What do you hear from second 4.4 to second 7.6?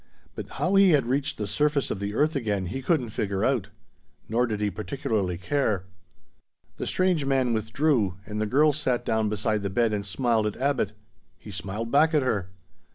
did he particularly care. The strange man